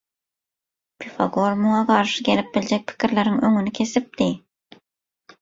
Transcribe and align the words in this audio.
Pifagor 1.03 1.53
muňa 1.63 1.81
garşy 1.89 2.23
gelip 2.31 2.49
biljek 2.57 2.87
pikirleriň 2.93 3.39
öňüni 3.51 3.75
kesipdi. 3.83 4.31